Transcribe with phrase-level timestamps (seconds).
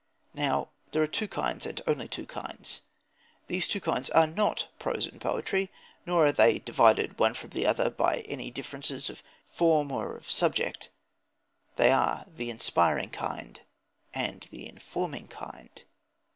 [0.33, 2.81] Now there are two kinds, and only two kinds.
[3.45, 5.69] These two kinds are not prose and poetry,
[6.07, 10.15] nor are they divided the one from the other by any differences of form or
[10.17, 10.89] of subject.
[11.75, 13.61] They are the inspiring kind
[14.11, 15.79] and the informing kind.